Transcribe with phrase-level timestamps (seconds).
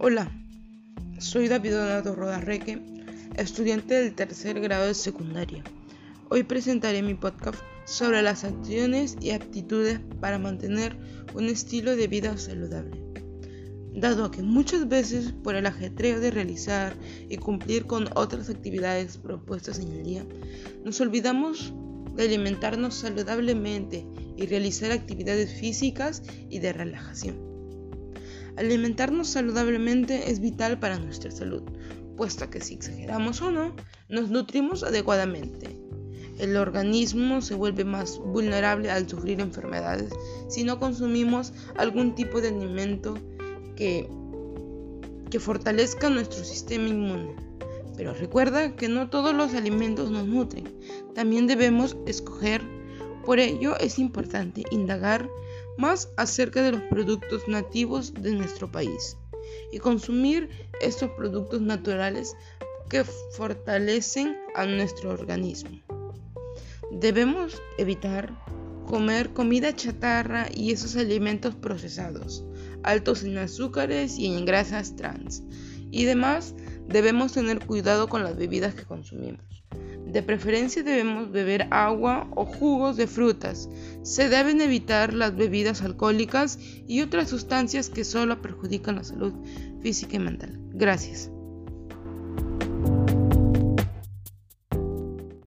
[0.00, 0.30] Hola,
[1.18, 2.80] soy David Donato Rodarreque,
[3.34, 5.64] estudiante del tercer grado de secundaria.
[6.28, 10.96] Hoy presentaré mi podcast sobre las acciones y aptitudes para mantener
[11.34, 13.02] un estilo de vida saludable.
[13.92, 16.94] Dado que muchas veces por el ajetreo de realizar
[17.28, 20.24] y cumplir con otras actividades propuestas en el día,
[20.84, 21.74] nos olvidamos
[22.14, 24.06] de alimentarnos saludablemente
[24.36, 27.47] y realizar actividades físicas y de relajación.
[28.58, 31.62] Alimentarnos saludablemente es vital para nuestra salud,
[32.16, 33.76] puesto que si exageramos o no,
[34.08, 35.78] nos nutrimos adecuadamente.
[36.40, 40.12] El organismo se vuelve más vulnerable al sufrir enfermedades
[40.48, 43.14] si no consumimos algún tipo de alimento
[43.76, 44.10] que,
[45.30, 47.36] que fortalezca nuestro sistema inmune.
[47.96, 50.68] Pero recuerda que no todos los alimentos nos nutren,
[51.14, 52.60] también debemos escoger.
[53.24, 55.30] Por ello es importante indagar
[55.78, 59.16] más acerca de los productos nativos de nuestro país
[59.72, 60.50] y consumir
[60.82, 62.36] estos productos naturales
[62.90, 65.80] que fortalecen a nuestro organismo.
[66.90, 68.34] Debemos evitar
[68.86, 72.44] comer comida chatarra y esos alimentos procesados,
[72.82, 75.42] altos en azúcares y en grasas trans.
[75.90, 76.54] Y demás,
[76.88, 79.47] debemos tener cuidado con las bebidas que consumimos.
[80.12, 83.68] De preferencia debemos beber agua o jugos de frutas.
[84.02, 89.34] Se deben evitar las bebidas alcohólicas y otras sustancias que solo perjudican la salud
[89.82, 90.58] física y mental.
[90.72, 91.30] Gracias.